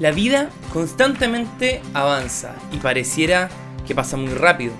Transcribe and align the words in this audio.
La 0.00 0.10
vida 0.10 0.50
constantemente 0.72 1.80
avanza 1.94 2.56
y 2.72 2.78
pareciera 2.78 3.48
que 3.86 3.94
pasa 3.94 4.16
muy 4.16 4.34
rápido. 4.34 4.72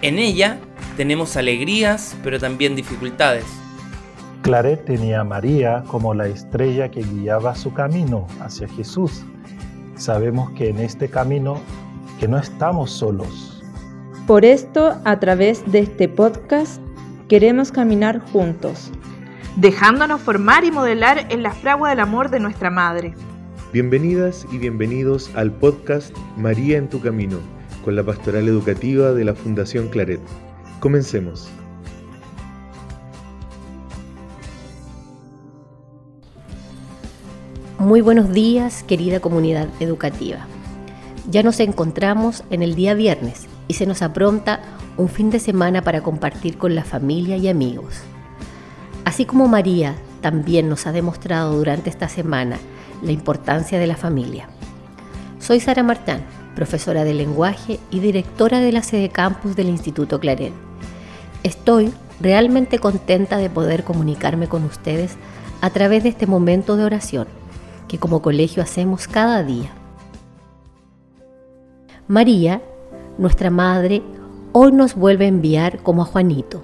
En 0.00 0.18
ella 0.18 0.58
tenemos 0.96 1.36
alegrías, 1.36 2.16
pero 2.22 2.38
también 2.38 2.74
dificultades. 2.74 3.44
Claret 4.40 4.82
tenía 4.86 5.20
a 5.20 5.24
María 5.24 5.84
como 5.88 6.14
la 6.14 6.26
estrella 6.26 6.90
que 6.90 7.02
guiaba 7.02 7.54
su 7.54 7.74
camino 7.74 8.26
hacia 8.40 8.66
Jesús. 8.68 9.22
Sabemos 9.96 10.50
que 10.52 10.70
en 10.70 10.78
este 10.78 11.10
camino 11.10 11.60
que 12.18 12.26
no 12.26 12.38
estamos 12.38 12.90
solos. 12.90 13.62
Por 14.26 14.46
esto, 14.46 14.96
a 15.04 15.20
través 15.20 15.70
de 15.70 15.80
este 15.80 16.08
podcast, 16.08 16.80
queremos 17.28 17.72
caminar 17.72 18.20
juntos, 18.32 18.90
dejándonos 19.56 20.22
formar 20.22 20.64
y 20.64 20.70
modelar 20.70 21.26
en 21.28 21.42
la 21.42 21.52
fragua 21.52 21.90
del 21.90 22.00
amor 22.00 22.30
de 22.30 22.40
nuestra 22.40 22.70
Madre. 22.70 23.14
Bienvenidas 23.72 24.48
y 24.50 24.58
bienvenidos 24.58 25.30
al 25.36 25.52
podcast 25.52 26.12
María 26.36 26.76
en 26.76 26.88
tu 26.88 27.00
Camino, 27.00 27.38
con 27.84 27.94
la 27.94 28.02
pastoral 28.02 28.48
educativa 28.48 29.12
de 29.12 29.24
la 29.24 29.32
Fundación 29.32 29.86
Claret. 29.90 30.18
Comencemos. 30.80 31.48
Muy 37.78 38.00
buenos 38.00 38.32
días, 38.32 38.82
querida 38.82 39.20
comunidad 39.20 39.68
educativa. 39.78 40.48
Ya 41.30 41.44
nos 41.44 41.60
encontramos 41.60 42.42
en 42.50 42.64
el 42.64 42.74
día 42.74 42.94
viernes 42.94 43.46
y 43.68 43.74
se 43.74 43.86
nos 43.86 44.02
apronta 44.02 44.62
un 44.96 45.08
fin 45.08 45.30
de 45.30 45.38
semana 45.38 45.82
para 45.82 46.02
compartir 46.02 46.58
con 46.58 46.74
la 46.74 46.82
familia 46.82 47.36
y 47.36 47.46
amigos. 47.46 48.00
Así 49.04 49.26
como 49.26 49.46
María 49.46 49.94
también 50.22 50.68
nos 50.68 50.88
ha 50.88 50.92
demostrado 50.92 51.56
durante 51.56 51.88
esta 51.88 52.08
semana 52.08 52.58
la 53.02 53.12
importancia 53.12 53.78
de 53.78 53.86
la 53.86 53.96
familia. 53.96 54.48
Soy 55.38 55.60
Sara 55.60 55.82
Martán, 55.82 56.22
profesora 56.54 57.04
de 57.04 57.14
lenguaje 57.14 57.80
y 57.90 58.00
directora 58.00 58.60
de 58.60 58.72
la 58.72 58.82
sede 58.82 59.08
campus 59.08 59.56
del 59.56 59.68
Instituto 59.68 60.20
Claret. 60.20 60.52
Estoy 61.42 61.92
realmente 62.20 62.78
contenta 62.78 63.38
de 63.38 63.48
poder 63.48 63.84
comunicarme 63.84 64.48
con 64.48 64.64
ustedes 64.64 65.16
a 65.60 65.70
través 65.70 66.02
de 66.02 66.10
este 66.10 66.26
momento 66.26 66.76
de 66.76 66.84
oración 66.84 67.26
que 67.88 67.98
como 67.98 68.22
colegio 68.22 68.62
hacemos 68.62 69.08
cada 69.08 69.42
día. 69.42 69.70
María, 72.06 72.62
nuestra 73.18 73.50
madre, 73.50 74.02
hoy 74.52 74.70
nos 74.70 74.94
vuelve 74.94 75.24
a 75.24 75.28
enviar 75.28 75.82
como 75.82 76.02
a 76.02 76.04
Juanito, 76.04 76.62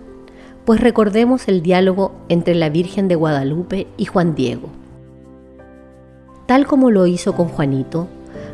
pues 0.64 0.81
recordemos 0.81 1.48
el 1.48 1.62
diálogo 1.62 2.12
entre 2.29 2.55
la 2.55 2.69
Virgen 2.69 3.09
de 3.09 3.17
Guadalupe 3.17 3.89
y 3.97 4.05
Juan 4.05 4.37
Diego. 4.37 4.69
Tal 6.47 6.66
como 6.66 6.91
lo 6.91 7.06
hizo 7.06 7.34
con 7.34 7.48
Juanito, 7.48 8.08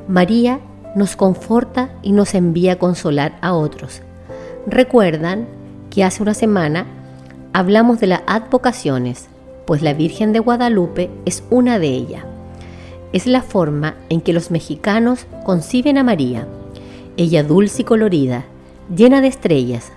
María 0.08 0.60
nos 0.96 1.16
conforta 1.16 1.90
y 2.02 2.12
nos 2.12 2.34
envía 2.34 2.72
a 2.72 2.78
consolar 2.78 3.38
a 3.40 3.54
otros. 3.54 4.02
Recuerdan 4.66 5.46
que 5.90 6.04
hace 6.04 6.22
una 6.22 6.34
semana 6.34 6.86
hablamos 7.52 8.00
de 8.00 8.06
las 8.06 8.22
advocaciones, 8.26 9.28
pues 9.66 9.82
la 9.82 9.92
Virgen 9.92 10.32
de 10.32 10.38
Guadalupe 10.38 11.10
es 11.24 11.44
una 11.50 11.78
de 11.78 11.88
ellas. 11.88 12.24
Es 13.12 13.26
la 13.26 13.42
forma 13.42 13.94
en 14.08 14.22
que 14.22 14.32
los 14.32 14.50
mexicanos 14.50 15.26
conciben 15.44 15.98
a 15.98 16.02
María, 16.02 16.46
ella 17.18 17.42
dulce 17.42 17.82
y 17.82 17.84
colorida, 17.84 18.44
llena 18.94 19.20
de 19.20 19.28
estrellas, 19.28 19.92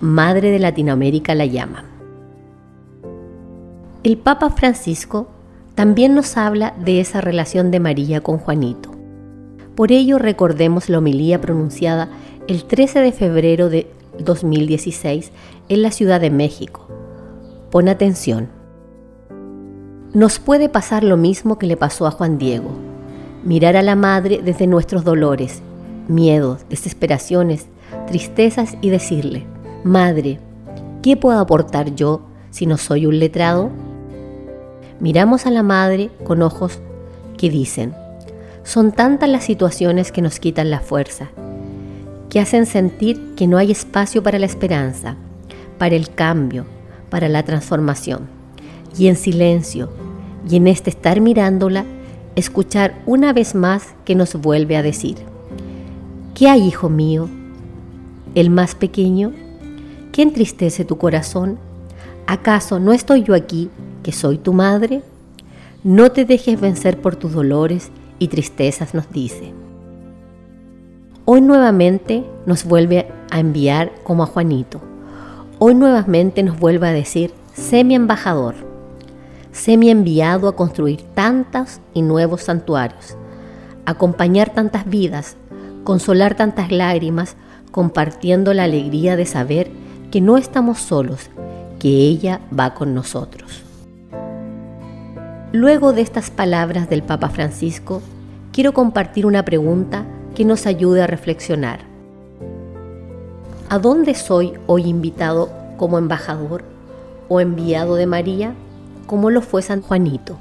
Madre 0.00 0.50
de 0.50 0.58
Latinoamérica 0.58 1.34
la 1.34 1.44
llama. 1.44 1.84
El 4.02 4.16
Papa 4.16 4.48
Francisco 4.48 5.28
también 5.80 6.14
nos 6.14 6.36
habla 6.36 6.74
de 6.84 7.00
esa 7.00 7.22
relación 7.22 7.70
de 7.70 7.80
María 7.80 8.20
con 8.20 8.36
Juanito. 8.36 8.90
Por 9.74 9.92
ello 9.92 10.18
recordemos 10.18 10.90
la 10.90 10.98
homilía 10.98 11.40
pronunciada 11.40 12.10
el 12.48 12.64
13 12.64 13.00
de 13.00 13.12
febrero 13.12 13.70
de 13.70 13.90
2016 14.18 15.32
en 15.70 15.80
la 15.80 15.90
Ciudad 15.90 16.20
de 16.20 16.28
México. 16.28 16.86
Pon 17.70 17.88
atención. 17.88 18.50
Nos 20.12 20.38
puede 20.38 20.68
pasar 20.68 21.02
lo 21.02 21.16
mismo 21.16 21.58
que 21.58 21.66
le 21.66 21.78
pasó 21.78 22.06
a 22.06 22.10
Juan 22.10 22.36
Diego. 22.36 22.72
Mirar 23.42 23.78
a 23.78 23.82
la 23.82 23.96
madre 23.96 24.42
desde 24.44 24.66
nuestros 24.66 25.02
dolores, 25.02 25.62
miedos, 26.08 26.60
desesperaciones, 26.68 27.68
tristezas 28.06 28.76
y 28.82 28.90
decirle, 28.90 29.46
Madre, 29.82 30.40
¿qué 31.02 31.16
puedo 31.16 31.40
aportar 31.40 31.94
yo 31.94 32.20
si 32.50 32.66
no 32.66 32.76
soy 32.76 33.06
un 33.06 33.18
letrado? 33.18 33.70
Miramos 35.00 35.46
a 35.46 35.50
la 35.50 35.62
madre 35.62 36.10
con 36.24 36.42
ojos 36.42 36.78
que 37.38 37.48
dicen, 37.48 37.94
son 38.64 38.92
tantas 38.92 39.30
las 39.30 39.44
situaciones 39.44 40.12
que 40.12 40.20
nos 40.20 40.38
quitan 40.38 40.70
la 40.70 40.80
fuerza, 40.80 41.30
que 42.28 42.38
hacen 42.38 42.66
sentir 42.66 43.34
que 43.34 43.46
no 43.46 43.56
hay 43.56 43.72
espacio 43.72 44.22
para 44.22 44.38
la 44.38 44.44
esperanza, 44.44 45.16
para 45.78 45.96
el 45.96 46.10
cambio, 46.10 46.66
para 47.08 47.30
la 47.30 47.42
transformación. 47.42 48.28
Y 48.98 49.08
en 49.08 49.16
silencio, 49.16 49.90
y 50.48 50.56
en 50.56 50.68
este 50.68 50.90
estar 50.90 51.22
mirándola, 51.22 51.86
escuchar 52.36 53.00
una 53.06 53.32
vez 53.32 53.54
más 53.54 53.94
que 54.04 54.14
nos 54.14 54.34
vuelve 54.34 54.76
a 54.76 54.82
decir, 54.82 55.16
¿qué 56.34 56.48
hay, 56.48 56.66
hijo 56.66 56.90
mío? 56.90 57.28
¿El 58.34 58.50
más 58.50 58.74
pequeño? 58.74 59.32
¿Qué 60.12 60.20
entristece 60.20 60.84
tu 60.84 60.98
corazón? 60.98 61.58
¿Acaso 62.30 62.78
no 62.78 62.92
estoy 62.92 63.24
yo 63.24 63.34
aquí 63.34 63.70
que 64.04 64.12
soy 64.12 64.38
tu 64.38 64.52
madre? 64.52 65.02
No 65.82 66.12
te 66.12 66.24
dejes 66.24 66.60
vencer 66.60 67.00
por 67.02 67.16
tus 67.16 67.32
dolores 67.32 67.90
y 68.20 68.28
tristezas, 68.28 68.94
nos 68.94 69.10
dice. 69.10 69.52
Hoy 71.24 71.40
nuevamente 71.40 72.24
nos 72.46 72.62
vuelve 72.62 73.08
a 73.32 73.40
enviar 73.40 73.90
como 74.04 74.22
a 74.22 74.26
Juanito. 74.26 74.80
Hoy 75.58 75.74
nuevamente 75.74 76.44
nos 76.44 76.56
vuelve 76.56 76.86
a 76.86 76.92
decir, 76.92 77.34
sé 77.52 77.82
mi 77.82 77.96
embajador, 77.96 78.54
sé 79.50 79.76
mi 79.76 79.90
enviado 79.90 80.46
a 80.46 80.54
construir 80.54 81.02
tantos 81.16 81.80
y 81.94 82.02
nuevos 82.02 82.42
santuarios, 82.42 83.16
acompañar 83.86 84.54
tantas 84.54 84.88
vidas, 84.88 85.34
consolar 85.82 86.36
tantas 86.36 86.70
lágrimas, 86.70 87.34
compartiendo 87.72 88.54
la 88.54 88.62
alegría 88.62 89.16
de 89.16 89.26
saber 89.26 89.68
que 90.12 90.20
no 90.20 90.36
estamos 90.36 90.78
solos, 90.78 91.28
que 91.80 91.88
ella 91.88 92.40
va 92.56 92.74
con 92.74 92.94
nosotros. 92.94 93.64
Luego 95.52 95.92
de 95.92 96.02
estas 96.02 96.30
palabras 96.30 96.88
del 96.88 97.02
Papa 97.02 97.28
Francisco, 97.30 98.02
quiero 98.52 98.72
compartir 98.72 99.26
una 99.26 99.44
pregunta 99.44 100.04
que 100.36 100.44
nos 100.44 100.66
ayude 100.66 101.02
a 101.02 101.08
reflexionar. 101.08 101.80
¿A 103.68 103.80
dónde 103.80 104.14
soy 104.14 104.52
hoy 104.66 104.84
invitado 104.84 105.50
como 105.76 105.98
embajador 105.98 106.62
o 107.28 107.40
enviado 107.40 107.96
de 107.96 108.06
María, 108.06 108.54
como 109.06 109.30
lo 109.30 109.42
fue 109.42 109.62
San 109.62 109.80
Juanito? 109.80 110.38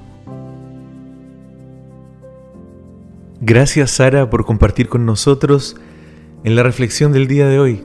Gracias 3.42 3.92
Sara 3.92 4.30
por 4.30 4.46
compartir 4.46 4.90
con 4.90 5.06
nosotros 5.06 5.78
en 6.44 6.56
la 6.56 6.64
reflexión 6.64 7.14
del 7.14 7.28
día 7.28 7.48
de 7.48 7.58
hoy. 7.58 7.84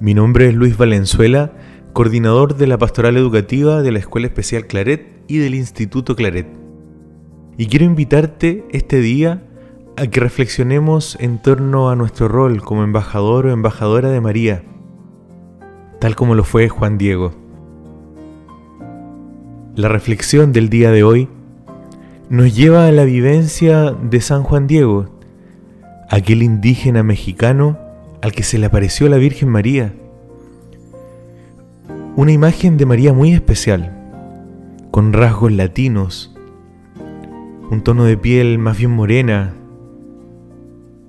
Mi 0.00 0.14
nombre 0.14 0.48
es 0.48 0.54
Luis 0.54 0.76
Valenzuela, 0.76 1.52
coordinador 1.92 2.56
de 2.56 2.66
la 2.66 2.78
Pastoral 2.78 3.16
Educativa 3.16 3.82
de 3.82 3.92
la 3.92 3.98
Escuela 3.98 4.26
Especial 4.26 4.66
Claret 4.66 5.22
y 5.28 5.38
del 5.38 5.54
Instituto 5.54 6.16
Claret. 6.16 6.46
Y 7.58 7.66
quiero 7.66 7.84
invitarte 7.84 8.64
este 8.70 9.00
día 9.00 9.42
a 9.96 10.06
que 10.06 10.20
reflexionemos 10.20 11.18
en 11.20 11.40
torno 11.40 11.90
a 11.90 11.96
nuestro 11.96 12.28
rol 12.28 12.62
como 12.62 12.82
embajador 12.82 13.46
o 13.46 13.52
embajadora 13.52 14.08
de 14.08 14.20
María, 14.20 14.62
tal 16.00 16.16
como 16.16 16.34
lo 16.34 16.44
fue 16.44 16.68
Juan 16.68 16.96
Diego. 16.96 17.32
La 19.76 19.88
reflexión 19.88 20.52
del 20.52 20.70
día 20.70 20.90
de 20.90 21.02
hoy 21.02 21.28
nos 22.30 22.56
lleva 22.56 22.86
a 22.86 22.92
la 22.92 23.04
vivencia 23.04 23.90
de 23.90 24.20
San 24.22 24.42
Juan 24.42 24.66
Diego, 24.66 25.10
aquel 26.08 26.42
indígena 26.42 27.02
mexicano 27.02 27.78
al 28.22 28.32
que 28.32 28.42
se 28.42 28.58
le 28.58 28.66
apareció 28.66 29.08
la 29.08 29.18
Virgen 29.18 29.50
María. 29.50 29.94
Una 32.14 32.30
imagen 32.30 32.76
de 32.76 32.84
María 32.84 33.14
muy 33.14 33.32
especial 33.32 33.90
con 34.90 35.14
rasgos 35.14 35.50
latinos, 35.50 36.36
un 37.70 37.80
tono 37.82 38.04
de 38.04 38.18
piel 38.18 38.58
más 38.58 38.76
bien 38.76 38.90
morena, 38.90 39.54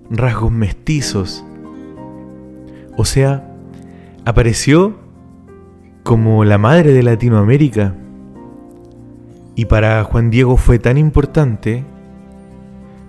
rasgos 0.09 0.49
mestizos. 0.49 1.43
O 2.95 3.03
sea, 3.03 3.53
apareció 4.23 4.95
como 6.03 6.45
la 6.45 6.57
madre 6.57 6.93
de 6.93 7.03
Latinoamérica. 7.03 7.95
Y 9.55 9.65
para 9.65 10.05
Juan 10.05 10.29
Diego 10.29 10.55
fue 10.55 10.79
tan 10.79 10.97
importante, 10.97 11.83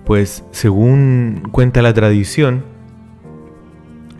pues 0.05 0.43
según 0.51 1.45
cuenta 1.53 1.81
la 1.81 1.95
tradición, 1.95 2.65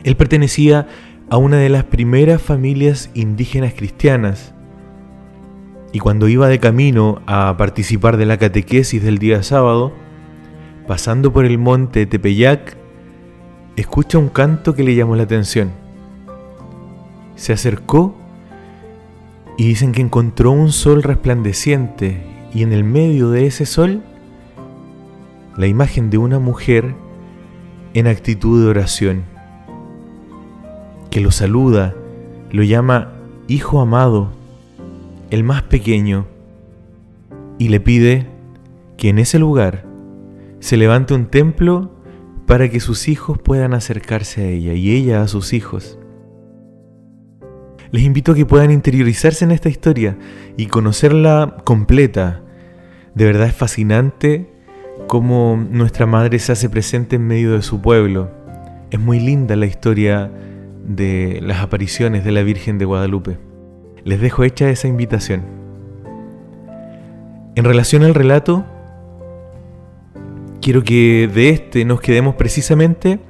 él 0.05 0.17
pertenecía 0.17 0.87
a 1.31 1.37
una 1.37 1.57
de 1.57 1.69
las 1.69 1.85
primeras 1.85 2.41
familias 2.41 3.11
indígenas 3.15 3.75
cristianas 3.75 4.55
y 5.95 6.01
cuando 6.01 6.27
iba 6.27 6.49
de 6.49 6.59
camino 6.59 7.23
a 7.27 7.57
participar 7.57 8.17
de 8.17 8.27
la 8.27 8.37
catequesis 8.37 9.01
del 9.01 9.19
día 9.19 9.45
sábado, 9.45 9.93
pasando 10.89 11.33
por 11.33 11.45
el 11.45 11.57
monte 11.57 12.05
Tepeyac, 12.07 12.77
escucha 13.77 14.19
un 14.19 14.29
canto 14.29 14.75
que 14.75 14.83
le 14.83 14.97
llamó 14.97 15.15
la 15.15 15.23
atención. 15.23 15.71
Se 17.37 17.53
acercó 17.53 18.17
y 19.57 19.69
dicen 19.69 19.93
que 19.93 20.01
encontró 20.01 20.51
un 20.51 20.73
sol 20.73 21.05
resplandeciente 21.05 22.27
y 22.53 22.65
en 22.65 22.73
el 22.73 22.83
medio 22.83 23.31
de 23.31 23.47
ese 23.47 23.65
sol 23.65 24.03
la 25.57 25.69
imagen 25.69 26.11
de 26.11 26.19
una 26.19 26.41
mujer 26.41 26.97
en 27.95 28.09
actitud 28.09 28.65
de 28.65 28.69
oración, 28.69 29.23
que 31.15 31.21
lo 31.21 31.31
saluda, 31.31 31.95
lo 32.51 32.65
llama 32.65 33.13
Hijo 33.47 33.81
amado, 33.81 34.33
el 35.31 35.45
más 35.45 35.63
pequeño, 35.63 36.27
y 37.57 37.69
le 37.69 37.79
pide 37.79 38.27
que 38.97 39.11
en 39.11 39.21
ese 39.21 39.39
lugar 39.39 39.87
se 40.59 40.77
levante 40.77 41.15
un 41.15 41.27
templo 41.27 41.93
para 42.49 42.69
que 42.69 42.81
sus 42.81 43.07
hijos 43.07 43.39
puedan 43.39 43.75
acercarse 43.75 44.43
a 44.43 44.49
ella 44.49 44.73
y 44.73 44.91
ella 44.91 45.23
a 45.23 45.29
sus 45.29 45.53
hijos. 45.53 46.01
Les 47.93 48.03
invito 48.03 48.33
a 48.33 48.35
que 48.35 48.45
puedan 48.45 48.73
interiorizarse 48.73 49.45
en 49.45 49.53
esta 49.53 49.69
historia 49.69 50.19
y 50.57 50.67
conocerla 50.67 51.59
completa. 51.63 52.43
De 53.15 53.25
verdad 53.25 53.47
es 53.47 53.55
fascinante 53.55 54.51
cómo 55.07 55.65
nuestra 55.71 56.07
madre 56.07 56.41
se 56.41 56.51
hace 56.51 56.69
presente 56.69 57.15
en 57.15 57.29
medio 57.29 57.53
de 57.53 57.63
su 57.63 57.81
pueblo. 57.81 58.33
Es 58.91 58.99
muy 58.99 59.21
linda 59.21 59.55
la 59.55 59.67
historia 59.67 60.33
de 60.87 61.41
las 61.43 61.63
apariciones 61.63 62.25
de 62.25 62.33
la 62.33 62.43
Virgen 62.43 62.79
de 62.79 62.85
Guadalupe. 62.85 63.39
Les 64.05 64.21
dejo 64.21 64.45
hecha 64.45 64.69
esa 64.71 64.89
invitación. 64.89 65.43
En 67.55 67.65
relación 67.65 68.03
al 68.03 68.15
relato, 68.15 68.65
quiero 70.61 70.83
que 70.83 71.31
de 71.33 71.51
este 71.51 71.85
nos 71.85 72.01
quedemos 72.01 72.35
precisamente 72.35 73.21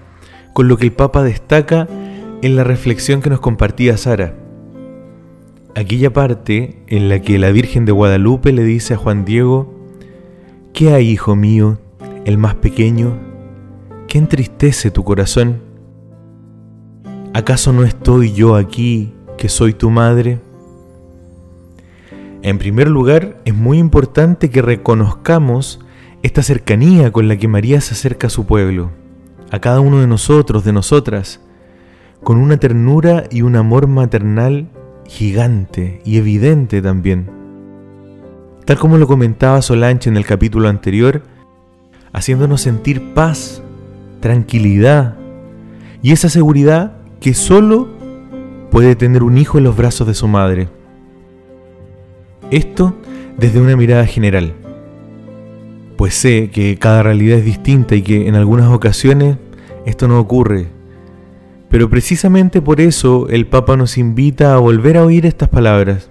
con 0.52 0.68
lo 0.68 0.76
que 0.76 0.84
el 0.84 0.92
Papa 0.92 1.22
destaca 1.22 1.88
en 2.42 2.56
la 2.56 2.64
reflexión 2.64 3.20
que 3.20 3.30
nos 3.30 3.40
compartía 3.40 3.96
Sara. 3.96 4.34
Aquella 5.74 6.12
parte 6.12 6.82
en 6.86 7.08
la 7.08 7.20
que 7.20 7.38
la 7.38 7.50
Virgen 7.50 7.84
de 7.84 7.92
Guadalupe 7.92 8.52
le 8.52 8.64
dice 8.64 8.94
a 8.94 8.96
Juan 8.96 9.24
Diego, 9.24 9.74
¿Qué 10.72 10.92
hay, 10.92 11.08
hijo 11.08 11.36
mío, 11.36 11.78
el 12.24 12.36
más 12.36 12.56
pequeño? 12.56 13.16
¿Qué 14.08 14.18
entristece 14.18 14.90
tu 14.90 15.04
corazón? 15.04 15.73
¿Acaso 17.34 17.72
no 17.72 17.82
estoy 17.82 18.32
yo 18.32 18.54
aquí, 18.54 19.12
que 19.36 19.48
soy 19.48 19.72
tu 19.72 19.90
madre? 19.90 20.38
En 22.42 22.58
primer 22.58 22.88
lugar, 22.88 23.40
es 23.44 23.52
muy 23.52 23.78
importante 23.78 24.50
que 24.50 24.62
reconozcamos 24.62 25.80
esta 26.22 26.44
cercanía 26.44 27.10
con 27.10 27.26
la 27.26 27.36
que 27.36 27.48
María 27.48 27.80
se 27.80 27.94
acerca 27.94 28.28
a 28.28 28.30
su 28.30 28.46
pueblo, 28.46 28.92
a 29.50 29.58
cada 29.58 29.80
uno 29.80 29.98
de 29.98 30.06
nosotros, 30.06 30.64
de 30.64 30.72
nosotras, 30.72 31.40
con 32.22 32.36
una 32.36 32.58
ternura 32.58 33.24
y 33.32 33.42
un 33.42 33.56
amor 33.56 33.88
maternal 33.88 34.68
gigante 35.04 36.02
y 36.04 36.18
evidente 36.18 36.80
también. 36.82 37.28
Tal 38.64 38.78
como 38.78 38.96
lo 38.96 39.08
comentaba 39.08 39.60
Solange 39.60 40.08
en 40.08 40.16
el 40.16 40.24
capítulo 40.24 40.68
anterior, 40.68 41.22
haciéndonos 42.12 42.60
sentir 42.60 43.12
paz, 43.12 43.60
tranquilidad 44.20 45.16
y 46.00 46.12
esa 46.12 46.28
seguridad 46.28 46.98
que 47.24 47.32
solo 47.32 47.88
puede 48.70 48.96
tener 48.96 49.22
un 49.22 49.38
hijo 49.38 49.56
en 49.56 49.64
los 49.64 49.74
brazos 49.74 50.06
de 50.06 50.12
su 50.12 50.28
madre. 50.28 50.68
Esto 52.50 52.94
desde 53.38 53.62
una 53.62 53.78
mirada 53.78 54.04
general, 54.04 54.52
pues 55.96 56.12
sé 56.12 56.50
que 56.50 56.76
cada 56.76 57.02
realidad 57.02 57.38
es 57.38 57.46
distinta 57.46 57.94
y 57.94 58.02
que 58.02 58.28
en 58.28 58.34
algunas 58.34 58.68
ocasiones 58.70 59.38
esto 59.86 60.06
no 60.06 60.20
ocurre. 60.20 60.66
Pero 61.70 61.88
precisamente 61.88 62.60
por 62.60 62.82
eso 62.82 63.26
el 63.30 63.46
Papa 63.46 63.74
nos 63.78 63.96
invita 63.96 64.52
a 64.52 64.58
volver 64.58 64.98
a 64.98 65.04
oír 65.06 65.24
estas 65.24 65.48
palabras. 65.48 66.10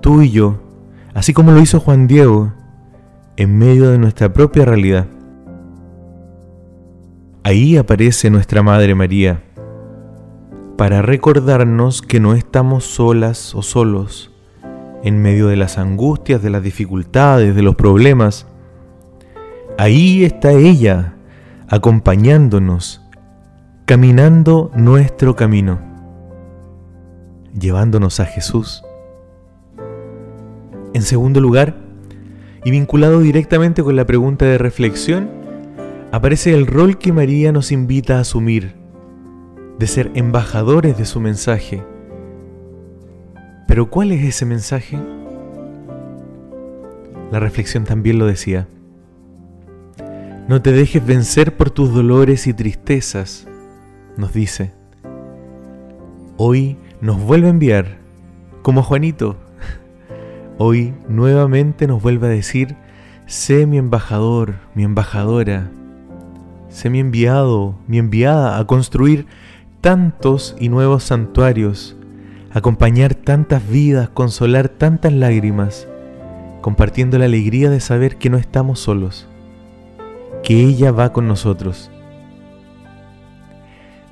Tú 0.00 0.22
y 0.22 0.30
yo, 0.30 0.58
así 1.12 1.34
como 1.34 1.52
lo 1.52 1.60
hizo 1.60 1.80
Juan 1.80 2.06
Diego, 2.06 2.54
en 3.36 3.58
medio 3.58 3.90
de 3.90 3.98
nuestra 3.98 4.32
propia 4.32 4.64
realidad. 4.64 5.06
Ahí 7.42 7.76
aparece 7.76 8.30
nuestra 8.30 8.62
Madre 8.62 8.94
María, 8.94 9.42
para 10.80 11.02
recordarnos 11.02 12.00
que 12.00 12.20
no 12.20 12.32
estamos 12.32 12.84
solas 12.84 13.54
o 13.54 13.60
solos 13.60 14.30
en 15.04 15.20
medio 15.20 15.48
de 15.48 15.56
las 15.56 15.76
angustias, 15.76 16.42
de 16.42 16.48
las 16.48 16.62
dificultades, 16.62 17.54
de 17.54 17.60
los 17.60 17.76
problemas. 17.76 18.46
Ahí 19.76 20.24
está 20.24 20.52
ella, 20.52 21.16
acompañándonos, 21.68 23.02
caminando 23.84 24.70
nuestro 24.74 25.36
camino, 25.36 25.80
llevándonos 27.52 28.18
a 28.18 28.24
Jesús. 28.24 28.82
En 30.94 31.02
segundo 31.02 31.42
lugar, 31.42 31.76
y 32.64 32.70
vinculado 32.70 33.20
directamente 33.20 33.82
con 33.82 33.96
la 33.96 34.06
pregunta 34.06 34.46
de 34.46 34.56
reflexión, 34.56 35.28
aparece 36.10 36.54
el 36.54 36.66
rol 36.66 36.96
que 36.96 37.12
María 37.12 37.52
nos 37.52 37.70
invita 37.70 38.16
a 38.16 38.20
asumir, 38.20 38.79
de 39.80 39.86
ser 39.86 40.10
embajadores 40.14 40.98
de 40.98 41.06
su 41.06 41.20
mensaje. 41.20 41.82
Pero 43.66 43.88
¿cuál 43.88 44.12
es 44.12 44.22
ese 44.22 44.44
mensaje? 44.44 44.98
La 47.32 47.40
reflexión 47.40 47.84
también 47.84 48.18
lo 48.18 48.26
decía. 48.26 48.68
No 50.48 50.60
te 50.60 50.72
dejes 50.72 51.06
vencer 51.06 51.56
por 51.56 51.70
tus 51.70 51.94
dolores 51.94 52.46
y 52.46 52.52
tristezas, 52.52 53.48
nos 54.18 54.34
dice. 54.34 54.72
Hoy 56.36 56.76
nos 57.00 57.18
vuelve 57.18 57.46
a 57.46 57.50
enviar, 57.50 57.96
como 58.60 58.82
Juanito, 58.82 59.36
hoy 60.58 60.92
nuevamente 61.08 61.86
nos 61.86 62.02
vuelve 62.02 62.26
a 62.26 62.30
decir, 62.30 62.76
sé 63.24 63.64
mi 63.64 63.78
embajador, 63.78 64.56
mi 64.74 64.84
embajadora, 64.84 65.70
sé 66.68 66.90
mi 66.90 67.00
enviado, 67.00 67.76
mi 67.86 67.96
enviada 67.96 68.58
a 68.58 68.66
construir 68.66 69.26
tantos 69.80 70.54
y 70.58 70.68
nuevos 70.68 71.04
santuarios, 71.04 71.96
acompañar 72.52 73.14
tantas 73.14 73.66
vidas, 73.66 74.10
consolar 74.10 74.68
tantas 74.68 75.12
lágrimas, 75.12 75.88
compartiendo 76.60 77.18
la 77.18 77.24
alegría 77.24 77.70
de 77.70 77.80
saber 77.80 78.16
que 78.16 78.28
no 78.28 78.36
estamos 78.36 78.80
solos, 78.80 79.26
que 80.42 80.62
ella 80.62 80.92
va 80.92 81.12
con 81.12 81.28
nosotros. 81.28 81.90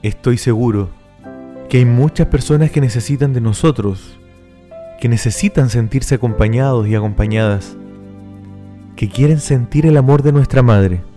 Estoy 0.02 0.38
seguro 0.38 0.88
que 1.68 1.78
hay 1.78 1.84
muchas 1.84 2.28
personas 2.28 2.70
que 2.70 2.80
necesitan 2.80 3.34
de 3.34 3.42
nosotros, 3.42 4.18
que 5.00 5.08
necesitan 5.08 5.68
sentirse 5.68 6.14
acompañados 6.14 6.88
y 6.88 6.94
acompañadas, 6.94 7.76
que 8.96 9.08
quieren 9.08 9.38
sentir 9.38 9.84
el 9.84 9.98
amor 9.98 10.22
de 10.22 10.32
nuestra 10.32 10.62
Madre. 10.62 11.07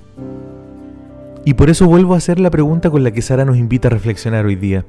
Y 1.43 1.55
por 1.55 1.69
eso 1.69 1.87
vuelvo 1.87 2.13
a 2.13 2.17
hacer 2.17 2.39
la 2.39 2.51
pregunta 2.51 2.89
con 2.89 3.03
la 3.03 3.11
que 3.11 3.21
Sara 3.21 3.45
nos 3.45 3.57
invita 3.57 3.87
a 3.87 3.91
reflexionar 3.91 4.45
hoy 4.45 4.55
día. 4.55 4.85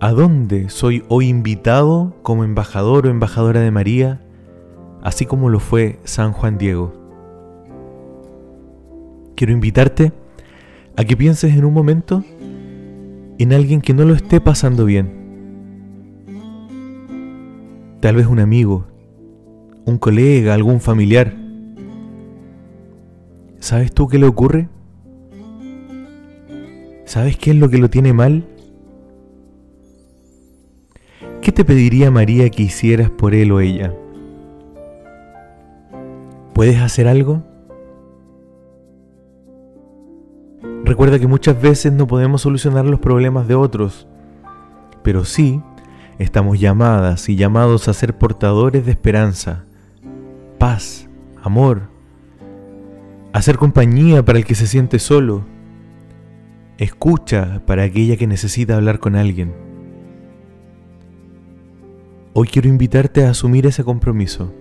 ¿A 0.00 0.12
dónde 0.12 0.68
soy 0.68 1.02
hoy 1.08 1.28
invitado 1.28 2.14
como 2.22 2.44
embajador 2.44 3.06
o 3.06 3.10
embajadora 3.10 3.60
de 3.60 3.70
María, 3.70 4.20
así 5.02 5.26
como 5.26 5.50
lo 5.50 5.58
fue 5.58 5.98
San 6.04 6.32
Juan 6.32 6.58
Diego? 6.58 6.92
Quiero 9.34 9.52
invitarte 9.52 10.12
a 10.96 11.04
que 11.04 11.16
pienses 11.16 11.56
en 11.56 11.64
un 11.64 11.74
momento 11.74 12.22
en 13.38 13.52
alguien 13.52 13.80
que 13.80 13.94
no 13.94 14.04
lo 14.04 14.14
esté 14.14 14.40
pasando 14.40 14.84
bien 14.84 15.18
tal 18.00 18.16
vez 18.16 18.26
un 18.26 18.38
amigo, 18.38 18.86
un 19.84 19.98
colega, 19.98 20.54
algún 20.54 20.80
familiar. 20.80 21.34
¿Sabes 23.60 23.92
tú 23.92 24.08
qué 24.08 24.18
le 24.18 24.26
ocurre? 24.26 24.68
¿Sabes 27.04 27.36
qué 27.36 27.50
es 27.50 27.56
lo 27.56 27.68
que 27.68 27.78
lo 27.78 27.90
tiene 27.90 28.12
mal? 28.12 28.44
¿Qué 31.40 31.52
te 31.52 31.64
pediría 31.64 32.10
María 32.10 32.50
que 32.50 32.62
hicieras 32.62 33.10
por 33.10 33.34
él 33.34 33.50
o 33.52 33.60
ella? 33.60 33.94
¿Puedes 36.52 36.80
hacer 36.80 37.08
algo? 37.08 37.42
Recuerda 40.84 41.18
que 41.18 41.26
muchas 41.26 41.60
veces 41.60 41.92
no 41.92 42.06
podemos 42.06 42.42
solucionar 42.42 42.84
los 42.84 43.00
problemas 43.00 43.48
de 43.48 43.54
otros, 43.54 44.06
pero 45.02 45.24
sí 45.24 45.62
estamos 46.18 46.58
llamadas 46.58 47.28
y 47.28 47.36
llamados 47.36 47.88
a 47.88 47.94
ser 47.94 48.16
portadores 48.18 48.84
de 48.84 48.92
esperanza, 48.92 49.64
paz, 50.58 51.08
amor, 51.42 51.82
a 53.32 53.42
ser 53.42 53.56
compañía 53.56 54.24
para 54.24 54.38
el 54.38 54.44
que 54.44 54.54
se 54.54 54.66
siente 54.66 54.98
solo, 54.98 55.44
escucha 56.78 57.62
para 57.66 57.82
aquella 57.82 58.16
que 58.16 58.26
necesita 58.26 58.76
hablar 58.76 59.00
con 59.00 59.16
alguien. 59.16 59.52
Hoy 62.32 62.48
quiero 62.48 62.68
invitarte 62.68 63.24
a 63.24 63.30
asumir 63.30 63.66
ese 63.66 63.84
compromiso. 63.84 64.54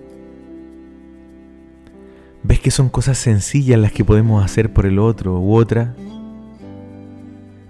ves 2.44 2.60
que 2.62 2.72
son 2.72 2.88
cosas 2.88 3.18
sencillas 3.18 3.78
las 3.80 3.92
que 3.92 4.06
podemos 4.06 4.44
hacer 4.44 4.72
por 4.72 4.86
el 4.86 5.00
otro 5.00 5.38
u 5.40 5.56
otra, 5.56 5.96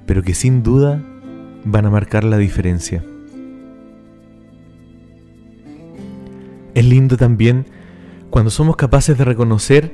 pero 0.06 0.22
que 0.22 0.36
sin 0.36 0.62
duda 0.62 1.04
van 1.66 1.86
a 1.86 1.90
marcar 1.90 2.24
la 2.24 2.38
diferencia. 2.38 3.04
Es 6.76 6.86
lindo 6.86 7.18
también 7.18 7.66
cuando 8.30 8.52
somos 8.52 8.76
capaces 8.76 9.18
de 9.18 9.26
reconocer 9.26 9.92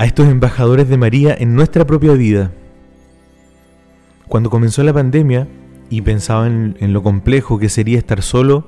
a 0.00 0.06
estos 0.06 0.28
embajadores 0.28 0.88
de 0.88 0.96
María 0.96 1.36
en 1.38 1.54
nuestra 1.54 1.86
propia 1.86 2.14
vida. 2.14 2.52
Cuando 4.28 4.48
comenzó 4.48 4.82
la 4.82 4.94
pandemia 4.94 5.46
y 5.90 6.00
pensaba 6.00 6.46
en, 6.46 6.74
lo 6.94 7.02
complejo 7.02 7.58
que 7.58 7.68
sería 7.68 7.98
estar 7.98 8.22
solo, 8.22 8.64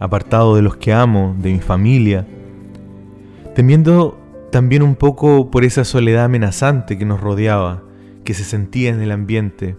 apartado 0.00 0.56
de 0.56 0.62
los 0.62 0.74
que 0.76 0.92
amo, 0.92 1.36
de 1.38 1.52
mi 1.52 1.60
familia, 1.60 2.26
temiendo 3.54 4.18
también 4.50 4.82
un 4.82 4.96
poco 4.96 5.48
por 5.48 5.62
esa 5.62 5.84
soledad 5.84 6.24
amenazante 6.24 6.98
que 6.98 7.04
nos 7.04 7.20
rodeaba, 7.20 7.84
que 8.24 8.34
se 8.34 8.42
sentía 8.42 8.90
en 8.90 9.00
el 9.00 9.12
ambiente. 9.12 9.76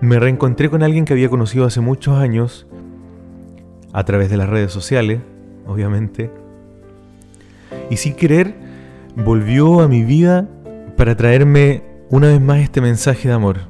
Me 0.00 0.18
reencontré 0.20 0.70
con 0.70 0.82
alguien 0.82 1.04
que 1.04 1.12
había 1.12 1.28
conocido 1.28 1.66
hace 1.66 1.82
muchos 1.82 2.16
años, 2.16 2.66
a 3.92 4.04
través 4.04 4.30
de 4.30 4.38
las 4.38 4.48
redes 4.48 4.72
sociales, 4.72 5.20
obviamente, 5.66 6.30
y 7.90 7.98
sin 7.98 8.14
querer 8.14 8.71
volvió 9.16 9.80
a 9.80 9.88
mi 9.88 10.04
vida 10.04 10.48
para 10.96 11.16
traerme 11.16 11.82
una 12.10 12.28
vez 12.28 12.40
más 12.40 12.58
este 12.58 12.80
mensaje 12.80 13.28
de 13.28 13.34
amor. 13.34 13.60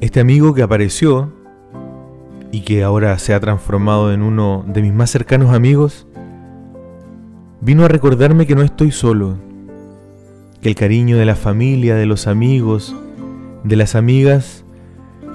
Este 0.00 0.20
amigo 0.20 0.54
que 0.54 0.62
apareció 0.62 1.32
y 2.50 2.60
que 2.60 2.84
ahora 2.84 3.18
se 3.18 3.34
ha 3.34 3.40
transformado 3.40 4.12
en 4.12 4.22
uno 4.22 4.64
de 4.66 4.82
mis 4.82 4.92
más 4.92 5.10
cercanos 5.10 5.52
amigos, 5.52 6.06
vino 7.60 7.84
a 7.84 7.88
recordarme 7.88 8.46
que 8.46 8.54
no 8.54 8.62
estoy 8.62 8.92
solo, 8.92 9.38
que 10.60 10.68
el 10.68 10.74
cariño 10.74 11.16
de 11.16 11.24
la 11.24 11.34
familia, 11.34 11.96
de 11.96 12.06
los 12.06 12.26
amigos, 12.26 12.94
de 13.64 13.76
las 13.76 13.94
amigas, 13.94 14.64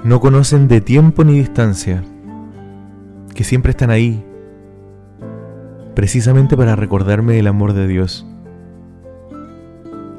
no 0.04 0.22
conocen 0.22 0.68
de 0.68 0.80
tiempo 0.80 1.24
ni 1.26 1.34
distancia, 1.34 2.04
que 3.34 3.44
siempre 3.44 3.72
están 3.72 3.90
ahí, 3.90 4.24
precisamente 5.96 6.56
para 6.56 6.76
recordarme 6.76 7.40
el 7.40 7.48
amor 7.48 7.74
de 7.74 7.88
Dios, 7.88 8.26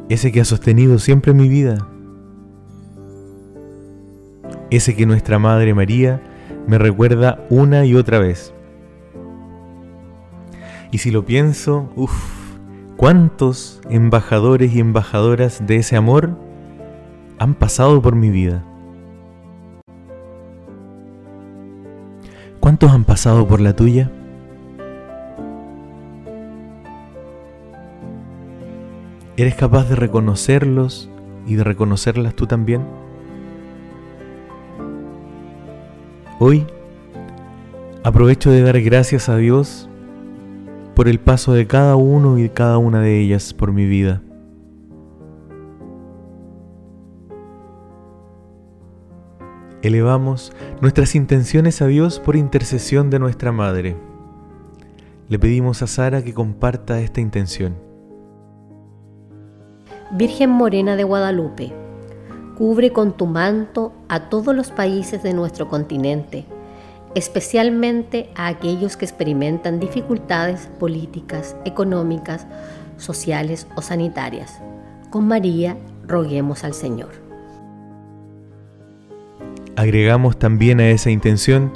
ese 0.08 0.32
que 0.32 0.40
ha 0.40 0.44
sostenido 0.44 0.98
siempre 0.98 1.32
mi 1.32 1.48
vida, 1.48 1.86
ese 4.70 4.94
que 4.94 5.06
nuestra 5.06 5.38
Madre 5.38 5.74
María 5.74 6.22
me 6.66 6.78
recuerda 6.78 7.44
una 7.50 7.84
y 7.84 7.94
otra 7.94 8.18
vez. 8.18 8.52
Y 10.92 10.98
si 10.98 11.10
lo 11.10 11.24
pienso, 11.24 11.90
uff, 11.96 12.12
¿cuántos 12.96 13.80
embajadores 13.88 14.74
y 14.74 14.80
embajadoras 14.80 15.66
de 15.66 15.76
ese 15.76 15.96
amor 15.96 16.36
han 17.38 17.54
pasado 17.54 18.02
por 18.02 18.16
mi 18.16 18.30
vida? 18.30 18.64
¿Cuántos 22.58 22.90
han 22.90 23.04
pasado 23.04 23.46
por 23.46 23.60
la 23.60 23.74
tuya? 23.74 24.10
¿Eres 29.40 29.54
capaz 29.54 29.88
de 29.88 29.97
reconocerlos 29.97 31.09
y 31.47 31.54
de 31.54 31.64
reconocerlas 31.64 32.35
tú 32.35 32.47
también? 32.47 32.82
Hoy 36.38 36.66
aprovecho 38.04 38.50
de 38.50 38.61
dar 38.61 38.78
gracias 38.82 39.30
a 39.30 39.38
Dios 39.38 39.88
por 40.94 41.09
el 41.09 41.20
paso 41.20 41.54
de 41.54 41.66
cada 41.66 41.97
uno 41.97 42.38
y 42.38 42.50
cada 42.50 42.76
una 42.76 43.00
de 43.00 43.18
ellas 43.18 43.54
por 43.54 43.73
mi 43.73 43.87
vida. 43.87 44.20
Elevamos 49.80 50.52
nuestras 50.82 51.14
intenciones 51.14 51.80
a 51.80 51.87
Dios 51.87 52.20
por 52.20 52.37
intercesión 52.37 53.09
de 53.09 53.18
nuestra 53.20 53.52
Madre. 53.52 53.97
Le 55.30 55.38
pedimos 55.38 55.80
a 55.80 55.87
Sara 55.87 56.23
que 56.23 56.35
comparta 56.35 57.00
esta 57.00 57.23
intención. 57.23 57.89
Virgen 60.12 60.50
Morena 60.50 60.97
de 60.97 61.05
Guadalupe, 61.05 61.73
cubre 62.57 62.93
con 62.93 63.12
tu 63.17 63.26
manto 63.26 63.93
a 64.09 64.29
todos 64.29 64.55
los 64.55 64.71
países 64.71 65.23
de 65.23 65.35
nuestro 65.35 65.69
continente 65.69 66.47
especialmente 67.14 68.31
a 68.37 68.47
aquellos 68.47 68.97
que 68.97 69.05
experimentan 69.05 69.81
dificultades 69.81 70.69
políticas, 70.79 71.57
económicas, 71.64 72.47
sociales 72.97 73.67
o 73.75 73.83
sanitarias. 73.83 74.61
Con 75.11 75.26
María 75.26 75.76
roguemos 76.07 76.64
al 76.64 76.75
Señor. 76.75 77.11
Agregamos 79.76 80.38
también 80.38 80.81
a 80.81 80.90
esa 80.90 81.11
intención 81.11 81.73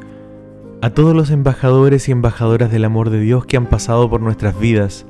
a 0.82 0.90
todos 0.90 1.14
los 1.14 1.30
embajadores 1.30 2.08
y 2.08 2.12
embajadoras 2.12 2.70
del 2.70 2.84
amor 2.84 3.10
de 3.10 3.18
Dios 3.20 3.46
que 3.46 3.56
han 3.56 3.66
pasado 3.66 4.10
por 4.10 4.20
nuestras 4.20 4.58
vidas 4.58 5.06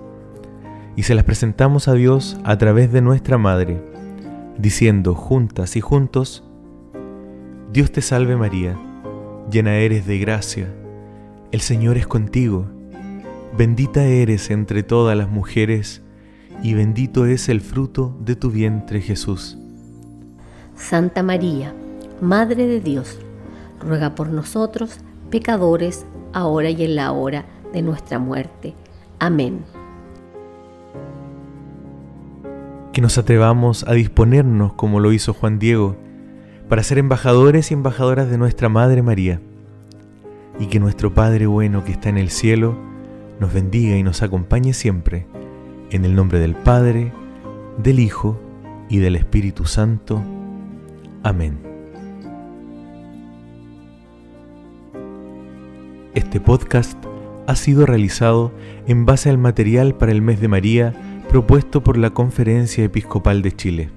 y 0.96 1.02
se 1.04 1.14
las 1.14 1.24
presentamos 1.24 1.88
a 1.88 1.94
Dios 1.94 2.38
a 2.44 2.56
través 2.58 2.92
de 2.92 3.02
nuestra 3.02 3.38
Madre, 3.38 3.82
diciendo 4.58 5.14
juntas 5.14 5.76
y 5.76 5.80
juntos, 5.80 6.44
Dios 7.72 7.90
te 7.90 8.02
salve 8.02 8.36
María 8.36 8.76
llena 9.50 9.76
eres 9.76 10.06
de 10.06 10.18
gracia, 10.18 10.68
el 11.52 11.60
Señor 11.60 11.96
es 11.96 12.06
contigo, 12.06 12.66
bendita 13.56 14.04
eres 14.04 14.50
entre 14.50 14.82
todas 14.82 15.16
las 15.16 15.28
mujeres, 15.28 16.02
y 16.62 16.74
bendito 16.74 17.26
es 17.26 17.48
el 17.48 17.60
fruto 17.60 18.16
de 18.20 18.36
tu 18.36 18.50
vientre 18.50 19.00
Jesús. 19.00 19.58
Santa 20.76 21.22
María, 21.22 21.74
Madre 22.20 22.66
de 22.66 22.80
Dios, 22.80 23.18
ruega 23.80 24.14
por 24.14 24.28
nosotros, 24.28 24.98
pecadores, 25.30 26.06
ahora 26.32 26.70
y 26.70 26.84
en 26.84 26.96
la 26.96 27.12
hora 27.12 27.44
de 27.72 27.82
nuestra 27.82 28.18
muerte. 28.18 28.74
Amén. 29.18 29.64
Que 32.94 33.00
nos 33.00 33.18
atrevamos 33.18 33.84
a 33.88 33.92
disponernos 33.92 34.74
como 34.74 35.00
lo 35.00 35.12
hizo 35.12 35.34
Juan 35.34 35.58
Diego, 35.58 35.96
para 36.68 36.84
ser 36.84 36.98
embajadores 36.98 37.72
y 37.72 37.74
embajadoras 37.74 38.30
de 38.30 38.38
nuestra 38.38 38.68
Madre 38.68 39.02
María, 39.02 39.40
y 40.60 40.66
que 40.66 40.78
nuestro 40.78 41.12
Padre 41.12 41.46
bueno 41.46 41.82
que 41.82 41.90
está 41.90 42.08
en 42.08 42.18
el 42.18 42.30
cielo 42.30 42.78
nos 43.40 43.52
bendiga 43.52 43.96
y 43.96 44.04
nos 44.04 44.22
acompañe 44.22 44.74
siempre, 44.74 45.26
en 45.90 46.04
el 46.04 46.14
nombre 46.14 46.38
del 46.38 46.54
Padre, 46.54 47.12
del 47.82 47.98
Hijo 47.98 48.40
y 48.88 48.98
del 48.98 49.16
Espíritu 49.16 49.64
Santo. 49.64 50.22
Amén. 51.24 51.58
Este 56.14 56.38
podcast 56.38 56.96
ha 57.48 57.56
sido 57.56 57.86
realizado 57.86 58.52
en 58.86 59.04
base 59.04 59.30
al 59.30 59.38
material 59.38 59.96
para 59.96 60.12
el 60.12 60.22
mes 60.22 60.40
de 60.40 60.46
María 60.46 60.94
propuesto 61.34 61.82
por 61.82 61.96
la 61.96 62.10
Conferencia 62.10 62.84
Episcopal 62.84 63.42
de 63.42 63.50
Chile. 63.50 63.90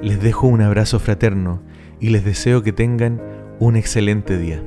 Les 0.00 0.22
dejo 0.22 0.46
un 0.46 0.62
abrazo 0.62 1.00
fraterno 1.00 1.60
y 1.98 2.10
les 2.10 2.24
deseo 2.24 2.62
que 2.62 2.72
tengan 2.72 3.20
un 3.58 3.74
excelente 3.74 4.38
día. 4.38 4.62